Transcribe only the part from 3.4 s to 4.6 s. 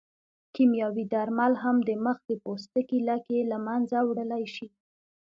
له منځه وړلی